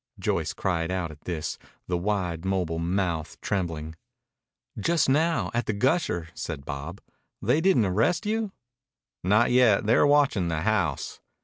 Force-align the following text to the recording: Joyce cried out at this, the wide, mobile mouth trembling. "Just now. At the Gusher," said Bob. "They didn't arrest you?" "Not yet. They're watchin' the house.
Joyce 0.17 0.53
cried 0.53 0.89
out 0.89 1.11
at 1.11 1.25
this, 1.25 1.59
the 1.87 1.95
wide, 1.95 2.43
mobile 2.43 2.79
mouth 2.79 3.39
trembling. 3.39 3.93
"Just 4.79 5.07
now. 5.07 5.51
At 5.53 5.67
the 5.67 5.73
Gusher," 5.73 6.29
said 6.33 6.65
Bob. 6.65 6.99
"They 7.39 7.61
didn't 7.61 7.85
arrest 7.85 8.25
you?" 8.25 8.51
"Not 9.23 9.51
yet. 9.51 9.85
They're 9.85 10.07
watchin' 10.07 10.47
the 10.47 10.61
house. 10.61 11.19